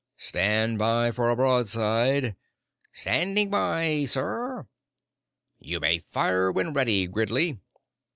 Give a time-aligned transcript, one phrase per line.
[0.17, 2.35] "Stand by for a broadside!"
[2.91, 4.65] "Standing by, sir!"
[5.59, 7.59] "You may fire when ready, Gridley!"